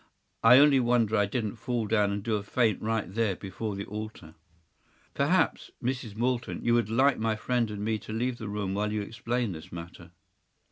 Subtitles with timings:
[0.43, 3.85] I only wonder I didn’t fall down and do a faint right there before the
[3.85, 4.33] altar.”
[5.13, 6.15] “Perhaps, Mrs.
[6.15, 9.51] Moulton, you would like my friend and me to leave the room while you explain
[9.51, 10.09] this matter?